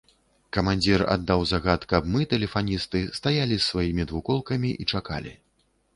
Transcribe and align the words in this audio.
Камандзір 0.55 1.03
аддаў 1.15 1.43
загад, 1.51 1.85
каб 1.93 2.09
мы, 2.15 2.21
тэлефаністы, 2.33 3.05
стаялі 3.19 3.55
з 3.61 3.67
сваімі 3.71 4.03
двухколкамі 4.11 4.69
і 4.85 4.93
чакалі. 4.95 5.33